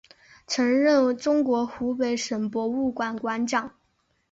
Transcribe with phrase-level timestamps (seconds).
[0.47, 3.75] 曾担任中国湖北省博物馆馆长。